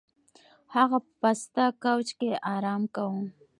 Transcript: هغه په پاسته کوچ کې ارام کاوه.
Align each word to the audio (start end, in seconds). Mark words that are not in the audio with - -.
هغه 0.75 0.97
په 1.05 1.11
پاسته 1.21 1.63
کوچ 1.83 2.07
کې 2.19 2.31
ارام 2.55 2.81
کاوه. 2.95 3.21